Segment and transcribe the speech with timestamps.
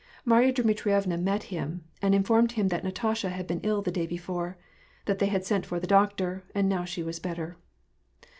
[0.25, 4.57] Marya Dmitrievna met him, and informed him that Natasha had been ill the day before,
[5.05, 7.55] that they had sent for the doctor, and now she was better.